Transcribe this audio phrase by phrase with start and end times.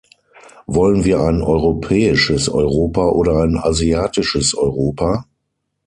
[0.65, 5.27] Wollen wir ein europäisches Europa oder ein asiatisches Europa?